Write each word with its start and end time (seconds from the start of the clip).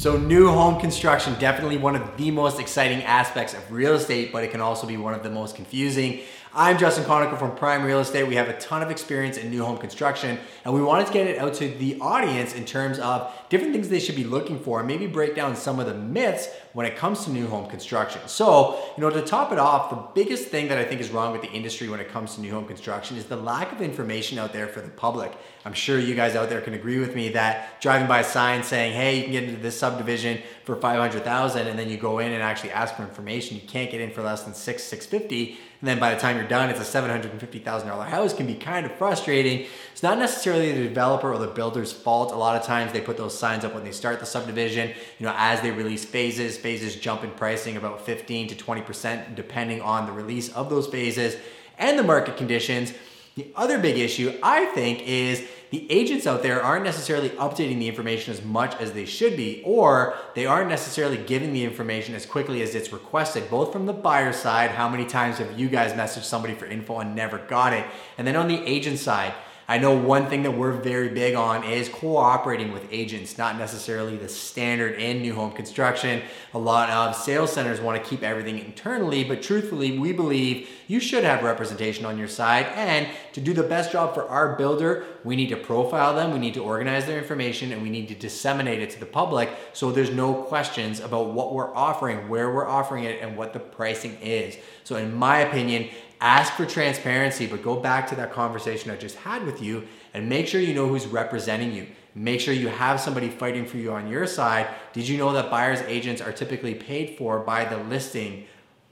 So, 0.00 0.16
new 0.16 0.48
home 0.48 0.80
construction, 0.80 1.38
definitely 1.38 1.76
one 1.76 1.94
of 1.94 2.16
the 2.16 2.30
most 2.30 2.58
exciting 2.58 3.02
aspects 3.02 3.52
of 3.52 3.70
real 3.70 3.92
estate, 3.92 4.32
but 4.32 4.42
it 4.42 4.50
can 4.50 4.62
also 4.62 4.86
be 4.86 4.96
one 4.96 5.12
of 5.12 5.22
the 5.22 5.28
most 5.28 5.56
confusing. 5.56 6.20
I'm 6.52 6.78
Justin 6.78 7.04
Conoco 7.04 7.38
from 7.38 7.54
Prime 7.54 7.84
Real 7.84 8.00
Estate. 8.00 8.26
We 8.26 8.34
have 8.34 8.48
a 8.48 8.58
ton 8.58 8.82
of 8.82 8.90
experience 8.90 9.36
in 9.36 9.50
new 9.50 9.64
home 9.64 9.78
construction, 9.78 10.36
and 10.64 10.74
we 10.74 10.82
wanted 10.82 11.06
to 11.06 11.12
get 11.12 11.28
it 11.28 11.38
out 11.38 11.54
to 11.54 11.68
the 11.68 12.00
audience 12.00 12.54
in 12.54 12.64
terms 12.64 12.98
of 12.98 13.32
different 13.50 13.72
things 13.72 13.88
they 13.88 14.00
should 14.00 14.16
be 14.16 14.24
looking 14.24 14.58
for, 14.58 14.80
and 14.80 14.88
maybe 14.88 15.06
break 15.06 15.36
down 15.36 15.54
some 15.54 15.78
of 15.78 15.86
the 15.86 15.94
myths 15.94 16.48
when 16.72 16.86
it 16.86 16.96
comes 16.96 17.24
to 17.24 17.30
new 17.30 17.46
home 17.46 17.68
construction. 17.70 18.20
So, 18.26 18.80
you 18.96 19.00
know, 19.00 19.10
to 19.10 19.22
top 19.22 19.52
it 19.52 19.60
off, 19.60 19.90
the 19.90 20.20
biggest 20.20 20.48
thing 20.48 20.66
that 20.68 20.78
I 20.78 20.84
think 20.84 21.00
is 21.00 21.10
wrong 21.10 21.30
with 21.30 21.42
the 21.42 21.50
industry 21.52 21.88
when 21.88 22.00
it 22.00 22.08
comes 22.08 22.34
to 22.34 22.40
new 22.40 22.50
home 22.50 22.66
construction 22.66 23.16
is 23.16 23.26
the 23.26 23.36
lack 23.36 23.70
of 23.70 23.80
information 23.80 24.36
out 24.36 24.52
there 24.52 24.66
for 24.66 24.80
the 24.80 24.88
public. 24.88 25.32
I'm 25.64 25.72
sure 25.72 26.00
you 26.00 26.16
guys 26.16 26.34
out 26.34 26.48
there 26.48 26.60
can 26.60 26.74
agree 26.74 26.98
with 26.98 27.14
me 27.14 27.28
that 27.30 27.80
driving 27.80 28.08
by 28.08 28.20
a 28.20 28.24
sign 28.24 28.64
saying, 28.64 28.94
"Hey, 28.94 29.18
you 29.18 29.22
can 29.24 29.32
get 29.32 29.44
into 29.44 29.60
this 29.60 29.78
subdivision 29.90 30.42
for 30.64 30.76
500,000," 30.76 31.66
and 31.66 31.78
then 31.78 31.88
you 31.88 31.96
go 31.96 32.18
in 32.18 32.32
and 32.32 32.42
actually 32.42 32.70
ask 32.70 32.94
for 32.94 33.02
information, 33.02 33.56
you 33.56 33.66
can't 33.66 33.90
get 33.90 34.00
in 34.00 34.10
for 34.10 34.22
less 34.22 34.42
than 34.42 34.54
6 34.54 34.82
650 34.84 35.58
and 35.80 35.88
then 35.88 35.98
by 35.98 36.12
the 36.14 36.20
time 36.20 36.36
you're 36.36 36.46
done, 36.46 36.68
it's 36.68 36.78
a 36.78 36.84
$750,000 36.84 38.08
house 38.08 38.34
can 38.34 38.46
be 38.46 38.54
kind 38.54 38.84
of 38.84 38.92
frustrating. 38.92 39.66
It's 39.92 40.02
not 40.02 40.18
necessarily 40.18 40.72
the 40.72 40.82
developer 40.82 41.32
or 41.32 41.38
the 41.38 41.46
builder's 41.46 41.90
fault. 41.90 42.32
A 42.32 42.36
lot 42.36 42.54
of 42.54 42.66
times 42.66 42.92
they 42.92 43.00
put 43.00 43.16
those 43.16 43.36
signs 43.38 43.64
up 43.64 43.74
when 43.74 43.82
they 43.82 43.92
start 43.92 44.20
the 44.20 44.26
subdivision. 44.26 44.90
You 45.18 45.26
know, 45.26 45.34
as 45.38 45.62
they 45.62 45.70
release 45.70 46.04
phases, 46.04 46.58
phases 46.58 46.96
jump 46.96 47.24
in 47.24 47.30
pricing 47.30 47.78
about 47.78 48.04
15 48.04 48.48
to 48.48 48.54
20% 48.54 49.34
depending 49.34 49.80
on 49.80 50.04
the 50.04 50.12
release 50.12 50.52
of 50.52 50.68
those 50.68 50.86
phases 50.86 51.36
and 51.78 51.98
the 51.98 52.02
market 52.02 52.36
conditions. 52.36 52.92
The 53.36 53.50
other 53.56 53.78
big 53.78 53.96
issue, 53.96 54.38
I 54.42 54.66
think, 54.66 55.00
is 55.08 55.42
the 55.70 55.90
agents 55.90 56.26
out 56.26 56.42
there 56.42 56.62
aren't 56.62 56.84
necessarily 56.84 57.30
updating 57.30 57.78
the 57.78 57.88
information 57.88 58.32
as 58.32 58.42
much 58.42 58.74
as 58.80 58.92
they 58.92 59.04
should 59.04 59.36
be, 59.36 59.62
or 59.64 60.14
they 60.34 60.44
aren't 60.44 60.68
necessarily 60.68 61.16
giving 61.16 61.52
the 61.52 61.64
information 61.64 62.14
as 62.14 62.26
quickly 62.26 62.60
as 62.62 62.74
it's 62.74 62.92
requested, 62.92 63.48
both 63.48 63.72
from 63.72 63.86
the 63.86 63.92
buyer 63.92 64.32
side, 64.32 64.70
how 64.70 64.88
many 64.88 65.04
times 65.06 65.38
have 65.38 65.58
you 65.58 65.68
guys 65.68 65.92
messaged 65.92 66.24
somebody 66.24 66.54
for 66.54 66.66
info 66.66 66.98
and 66.98 67.14
never 67.14 67.38
got 67.38 67.72
it, 67.72 67.86
and 68.18 68.26
then 68.26 68.34
on 68.34 68.48
the 68.48 68.60
agent 68.66 68.98
side, 68.98 69.32
I 69.70 69.78
know 69.78 69.94
one 69.94 70.26
thing 70.26 70.42
that 70.42 70.50
we're 70.50 70.72
very 70.72 71.10
big 71.10 71.36
on 71.36 71.62
is 71.62 71.88
cooperating 71.88 72.72
with 72.72 72.88
agents, 72.90 73.38
not 73.38 73.56
necessarily 73.56 74.16
the 74.16 74.28
standard 74.28 74.98
in 74.98 75.22
new 75.22 75.32
home 75.32 75.52
construction. 75.52 76.22
A 76.54 76.58
lot 76.58 76.90
of 76.90 77.14
sales 77.14 77.52
centers 77.52 77.80
want 77.80 78.02
to 78.02 78.10
keep 78.10 78.24
everything 78.24 78.58
internally, 78.58 79.22
but 79.22 79.44
truthfully, 79.44 79.96
we 79.96 80.12
believe 80.12 80.68
you 80.88 80.98
should 80.98 81.22
have 81.22 81.44
representation 81.44 82.04
on 82.04 82.18
your 82.18 82.26
side. 82.26 82.66
And 82.74 83.06
to 83.32 83.40
do 83.40 83.54
the 83.54 83.62
best 83.62 83.92
job 83.92 84.12
for 84.12 84.28
our 84.28 84.56
builder, 84.56 85.04
we 85.22 85.36
need 85.36 85.50
to 85.50 85.56
profile 85.56 86.16
them, 86.16 86.32
we 86.32 86.40
need 86.40 86.54
to 86.54 86.64
organize 86.64 87.06
their 87.06 87.18
information, 87.18 87.70
and 87.70 87.80
we 87.80 87.90
need 87.90 88.08
to 88.08 88.16
disseminate 88.16 88.82
it 88.82 88.90
to 88.90 88.98
the 88.98 89.06
public 89.06 89.50
so 89.72 89.92
there's 89.92 90.10
no 90.10 90.34
questions 90.34 90.98
about 90.98 91.28
what 91.28 91.54
we're 91.54 91.72
offering, 91.76 92.28
where 92.28 92.52
we're 92.52 92.66
offering 92.66 93.04
it, 93.04 93.22
and 93.22 93.36
what 93.36 93.52
the 93.52 93.60
pricing 93.60 94.18
is. 94.20 94.56
So, 94.82 94.96
in 94.96 95.14
my 95.14 95.38
opinion, 95.38 95.90
ask 96.20 96.52
for 96.54 96.66
transparency, 96.66 97.46
but 97.46 97.62
go 97.62 97.76
back 97.76 98.08
to 98.08 98.14
that 98.16 98.32
conversation 98.32 98.90
I 98.90 98.96
just 98.96 99.16
had 99.16 99.44
with 99.44 99.62
you 99.62 99.86
and 100.12 100.28
make 100.28 100.46
sure 100.46 100.60
you 100.60 100.74
know 100.74 100.88
who's 100.88 101.06
representing 101.06 101.72
you. 101.72 101.86
Make 102.14 102.40
sure 102.40 102.52
you 102.52 102.68
have 102.68 103.00
somebody 103.00 103.28
fighting 103.28 103.64
for 103.64 103.76
you 103.76 103.92
on 103.92 104.08
your 104.08 104.26
side. 104.26 104.66
Did 104.92 105.08
you 105.08 105.16
know 105.16 105.32
that 105.32 105.50
buyer's 105.50 105.80
agents 105.82 106.20
are 106.20 106.32
typically 106.32 106.74
paid 106.74 107.16
for 107.16 107.38
by 107.38 107.64
the 107.64 107.78
listing 107.78 108.46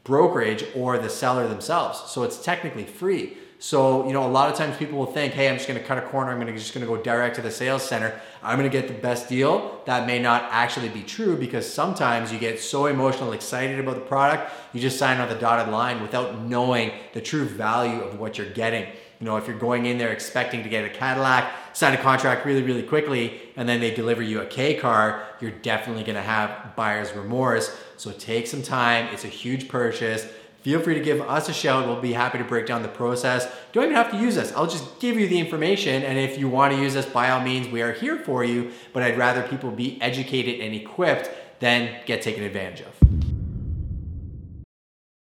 brokerage 0.05 0.65
or 0.75 0.99
the 0.99 1.11
seller 1.11 1.49
themselves? 1.49 2.11
So 2.11 2.23
it's 2.23 2.43
technically 2.43 2.85
free. 2.85 3.37
So, 3.61 4.07
you 4.07 4.13
know, 4.13 4.25
a 4.25 4.31
lot 4.31 4.49
of 4.49 4.57
times 4.57 4.77
people 4.77 4.99
will 4.99 5.07
think, 5.07 5.33
hey, 5.33 5.49
I'm 5.49 5.57
just 5.57 5.67
gonna 5.67 5.81
cut 5.81 5.99
a 5.99 6.03
corner, 6.03 6.31
I'm 6.31 6.39
gonna 6.39 6.53
just 6.53 6.73
gonna 6.73 6.87
go 6.87 6.97
direct 6.97 7.35
to 7.37 7.43
the 7.43 7.51
sales 7.51 7.83
center, 7.83 8.21
I'm 8.41 8.57
gonna 8.57 8.69
get 8.69 8.87
the 8.87 8.95
best 8.95 9.29
deal. 9.29 9.83
That 9.85 10.07
may 10.07 10.21
not 10.21 10.45
actually 10.53 10.89
be 10.91 11.03
true 11.03 11.37
because 11.37 11.71
sometimes 11.71 12.33
you 12.33 12.39
get 12.39 12.61
so 12.61 12.87
emotional, 12.87 13.33
excited 13.33 13.81
about 13.81 13.97
the 13.97 14.03
product, 14.03 14.53
you 14.73 14.81
just 14.81 14.97
sign 14.97 15.21
on 15.21 15.29
the 15.29 15.35
dotted 15.35 15.73
line 15.73 16.01
without 16.01 16.41
knowing 16.43 16.93
the 17.15 17.21
true 17.21 17.47
value 17.47 18.01
of 18.01 18.21
what 18.21 18.39
you're 18.39 18.51
getting. 18.51 18.87
You 19.19 19.27
know, 19.27 19.37
if 19.37 19.49
you're 19.49 19.59
going 19.59 19.87
in 19.87 19.99
there 19.99 20.13
expecting 20.13 20.63
to 20.63 20.69
get 20.69 20.85
a 20.85 20.89
Cadillac, 20.89 21.53
sign 21.73 21.93
a 21.95 21.97
contract 21.97 22.47
really, 22.47 22.63
really 22.63 22.85
quickly, 22.85 23.41
and 23.57 23.69
then 23.69 23.81
they 23.81 23.93
deliver 23.93 24.23
you 24.23 24.41
a 24.41 24.47
K 24.47 24.75
car, 24.75 25.25
you're 25.41 25.51
definitely 25.51 26.05
gonna 26.05 26.23
have 26.23 26.77
buyer's 26.77 27.13
remorse. 27.13 27.77
So 27.97 28.13
take 28.13 28.47
some 28.47 28.63
time, 28.63 29.07
it's 29.13 29.25
a 29.25 29.29
huge 29.29 29.67
purchase 29.67 30.29
feel 30.69 30.81
free 30.81 30.93
to 30.93 31.01
give 31.01 31.23
us 31.23 31.49
a 31.49 31.53
shout. 31.55 31.87
We'll 31.87 31.99
be 31.99 32.13
happy 32.13 32.37
to 32.37 32.45
break 32.45 32.67
down 32.67 32.83
the 32.83 32.89
process. 32.89 33.47
You 33.47 33.81
don't 33.81 33.85
even 33.85 33.97
have 33.97 34.11
to 34.11 34.19
use 34.19 34.37
us. 34.37 34.53
I'll 34.53 34.67
just 34.67 35.01
give 35.01 35.19
you 35.19 35.27
the 35.27 35.39
information. 35.39 36.03
And 36.03 36.19
if 36.19 36.37
you 36.39 36.47
want 36.47 36.75
to 36.75 36.79
use 36.79 36.95
us, 36.95 37.07
by 37.07 37.31
all 37.31 37.41
means, 37.41 37.69
we 37.69 37.81
are 37.81 37.93
here 37.93 38.19
for 38.19 38.45
you. 38.45 38.73
But 38.93 39.03
I'd 39.03 39.17
rather 39.17 39.43
people 39.49 39.71
be 39.71 39.99
educated 40.03 40.61
and 40.61 40.75
equipped 40.75 41.31
than 41.61 42.03
get 42.05 42.21
taken 42.21 42.45
advantage 42.45 42.83
of. 42.83 43.18